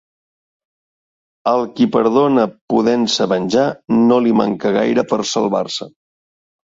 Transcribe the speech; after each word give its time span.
Al 1.51 1.61
qui 1.75 1.87
perdona 1.95 2.45
podent-se 2.75 3.27
venjar, 3.35 3.67
no 4.07 4.21
li 4.25 4.35
manca 4.41 4.73
gaire 4.79 5.09
per 5.13 5.25
salvar-se. 5.35 5.89